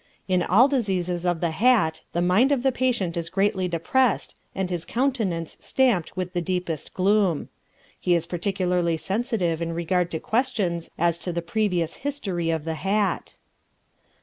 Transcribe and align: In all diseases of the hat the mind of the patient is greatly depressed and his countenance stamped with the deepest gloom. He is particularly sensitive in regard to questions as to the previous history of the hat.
In 0.27 0.41
all 0.41 0.67
diseases 0.67 1.27
of 1.27 1.41
the 1.41 1.51
hat 1.51 2.01
the 2.11 2.23
mind 2.23 2.51
of 2.51 2.63
the 2.63 2.71
patient 2.71 3.15
is 3.15 3.29
greatly 3.29 3.67
depressed 3.67 4.33
and 4.55 4.67
his 4.67 4.83
countenance 4.83 5.57
stamped 5.59 6.17
with 6.17 6.33
the 6.33 6.41
deepest 6.41 6.95
gloom. 6.95 7.49
He 7.99 8.15
is 8.15 8.25
particularly 8.25 8.97
sensitive 8.97 9.61
in 9.61 9.73
regard 9.73 10.09
to 10.09 10.19
questions 10.19 10.89
as 10.97 11.19
to 11.19 11.31
the 11.31 11.43
previous 11.43 11.97
history 11.97 12.49
of 12.49 12.65
the 12.65 12.73
hat. 12.81 13.35